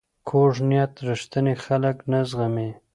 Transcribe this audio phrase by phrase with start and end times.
[0.29, 2.69] کوږ نیت رښتیني خلک نه زغمي